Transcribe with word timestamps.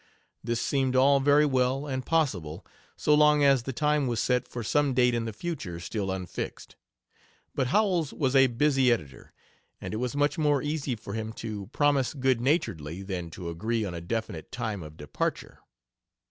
This 0.43 0.59
seemed 0.59 0.95
all 0.95 1.19
very 1.19 1.45
well 1.45 1.85
and 1.85 2.03
possible, 2.03 2.65
so 2.95 3.13
long 3.13 3.43
as 3.43 3.61
the 3.61 3.71
time 3.71 4.07
was 4.07 4.19
set 4.19 4.47
for 4.47 4.63
some 4.63 4.95
date 4.95 5.13
in 5.13 5.25
the 5.25 5.31
future 5.31 5.79
still 5.79 6.09
unfixed. 6.09 6.75
But 7.53 7.67
Howells 7.67 8.11
was 8.11 8.35
a 8.35 8.47
busy 8.47 8.91
editor, 8.91 9.31
and 9.79 9.93
it 9.93 9.97
was 9.97 10.15
much 10.15 10.39
more 10.39 10.63
easy 10.63 10.95
for 10.95 11.13
him 11.13 11.33
to 11.33 11.67
promise 11.67 12.15
good 12.15 12.41
naturedly 12.41 13.03
than 13.03 13.29
to 13.29 13.49
agree 13.49 13.85
on 13.85 13.93
a 13.93 14.01
definite 14.01 14.51
time 14.51 14.81
of 14.81 14.97
departure. 14.97 15.59